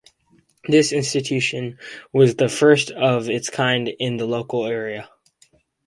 This 0.67 0.93
institution 0.93 1.77
was 2.11 2.35
the 2.35 2.49
first 2.49 2.89
of 2.89 3.29
its 3.29 3.51
kind 3.51 3.87
in 3.87 4.17
the 4.17 4.25
local 4.25 4.65
area. 4.65 5.07